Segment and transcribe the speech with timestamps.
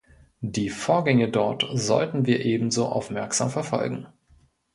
[0.41, 4.07] Die Vorgänge dort sollten wir ebenso aufmerksam verfolgen.